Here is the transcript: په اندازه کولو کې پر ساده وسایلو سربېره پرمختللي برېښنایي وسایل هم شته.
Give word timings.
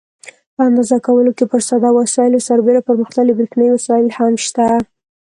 په 0.55 0.61
اندازه 0.69 0.97
کولو 1.07 1.31
کې 1.37 1.45
پر 1.51 1.61
ساده 1.69 1.89
وسایلو 1.99 2.45
سربېره 2.49 2.85
پرمختللي 2.87 3.33
برېښنایي 3.37 3.71
وسایل 3.73 4.07
هم 4.17 4.33
شته. 4.45 4.65